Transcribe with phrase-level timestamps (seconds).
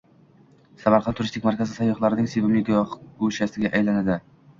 [0.85, 4.17] Samarqand turistik markazi sayyohlarning sevimli go‘shasiga aylanadi